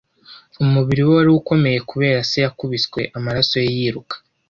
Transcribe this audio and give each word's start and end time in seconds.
Umubiri 0.63 1.01
we 1.05 1.11
wari 1.17 1.31
ukomeye 1.39 1.79
kubera 1.91 2.19
se 2.29 2.37
yakubiswe, 2.45 3.01
amaraso 3.17 3.53
ye 3.63 3.69
yiruka. 3.77 4.15